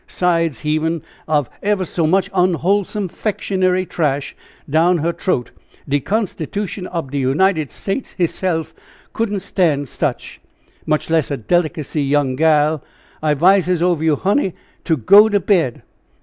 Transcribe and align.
'sides 0.07 0.61
heavin' 0.61 1.03
of 1.27 1.47
ever 1.61 1.85
so 1.85 2.07
much 2.07 2.27
unwholesome 2.33 3.07
'fectionery 3.07 3.87
trash 3.87 4.35
down 4.67 4.97
her 4.97 5.13
t'roat 5.13 5.51
de 5.87 5.99
constitution 5.99 6.87
ob 6.91 7.11
de 7.11 7.19
United 7.19 7.69
States 7.69 8.13
hisself 8.13 8.73
couldn't 9.13 9.41
stan' 9.41 9.85
sich! 9.85 10.41
much 10.87 11.11
less 11.11 11.29
a 11.29 11.37
delicy 11.37 12.01
young 12.09 12.35
gall! 12.35 12.83
I 13.21 13.35
'vises 13.35 13.79
ov 13.83 14.01
you, 14.01 14.15
honey, 14.15 14.55
to 14.85 14.97
go 14.97 15.29
to 15.29 15.39
bed." 15.39 15.83